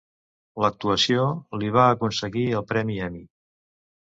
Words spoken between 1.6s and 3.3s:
li va aconseguir el premi Emmy.